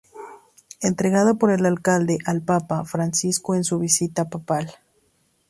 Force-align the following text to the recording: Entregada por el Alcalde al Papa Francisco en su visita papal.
Entregada 0.79 1.35
por 1.35 1.51
el 1.51 1.63
Alcalde 1.63 2.17
al 2.25 2.41
Papa 2.41 2.85
Francisco 2.85 3.53
en 3.53 3.63
su 3.63 3.77
visita 3.77 4.29
papal. 4.29 4.73